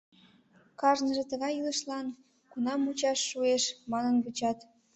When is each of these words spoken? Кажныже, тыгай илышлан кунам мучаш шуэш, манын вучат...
Кажныже, 0.79 1.23
тыгай 1.31 1.53
илышлан 1.59 2.07
кунам 2.51 2.79
мучаш 2.85 3.19
шуэш, 3.29 3.63
манын 3.91 4.15
вучат... 4.23 4.57